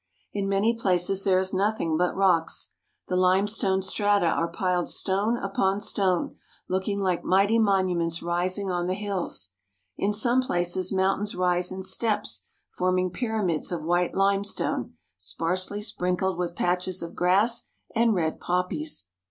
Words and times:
In 0.33 0.49
many 0.49 0.75
places 0.75 1.23
there 1.23 1.37
is 1.37 1.53
nothing 1.53 1.95
but 1.95 2.15
rocks. 2.15 2.71
The 3.07 3.15
lime 3.15 3.47
stone 3.47 3.83
strata 3.83 4.25
are 4.25 4.47
piled 4.47 4.89
stone 4.89 5.37
upon 5.37 5.79
stone, 5.79 6.37
looking 6.67 6.99
like 6.99 7.23
mighty 7.23 7.59
monuments 7.59 8.23
rising 8.23 8.71
on 8.71 8.87
the 8.87 8.95
hills. 8.95 9.51
In 9.97 10.11
some 10.11 10.41
places 10.41 10.91
mountains 10.91 11.35
rise 11.35 11.71
in 11.71 11.83
steps 11.83 12.47
forming 12.75 13.11
pyramids 13.11 13.71
of 13.71 13.83
white 13.83 14.15
lime 14.15 14.43
stone, 14.43 14.95
sparsely 15.19 15.83
sprinkled 15.83 16.35
with 16.35 16.55
patches 16.55 17.03
of 17.03 17.13
grass 17.13 17.67
and 17.93 18.15
red 18.15 18.39
poppies. 18.39 19.05